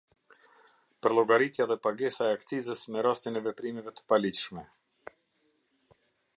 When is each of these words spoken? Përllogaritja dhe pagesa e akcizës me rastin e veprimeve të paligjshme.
Përllogaritja 1.05 1.67
dhe 1.73 1.77
pagesa 1.83 2.29
e 2.31 2.33
akcizës 2.37 2.83
me 2.95 3.05
rastin 3.09 3.39
e 3.41 3.45
veprimeve 3.51 3.95
të 3.99 4.09
paligjshme. 4.15 4.67